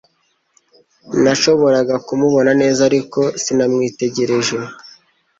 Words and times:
Nashoboraga 1.23 1.95
kumubona 2.07 2.51
neza 2.61 2.79
ariko 2.89 3.19
sinamwitegereje 3.43 4.57